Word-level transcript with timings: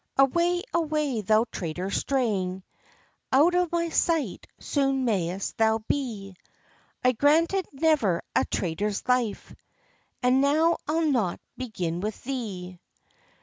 "Away, 0.17 0.63
away, 0.73 1.21
thou 1.21 1.45
traitor 1.51 1.91
strang! 1.91 2.63
Out 3.31 3.53
of 3.53 3.71
my 3.71 3.89
sight 3.89 4.47
soon 4.57 5.05
may'st 5.05 5.57
thou 5.59 5.77
be! 5.87 6.35
I 7.03 7.11
granted 7.11 7.67
never 7.71 8.23
a 8.35 8.43
traitor's 8.45 9.07
life, 9.07 9.53
And 10.23 10.41
now 10.41 10.77
I'll 10.87 11.05
not 11.11 11.39
begin 11.55 11.99
with 11.99 12.23
thee." 12.23 12.79